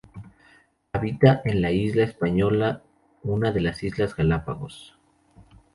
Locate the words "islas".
3.83-4.15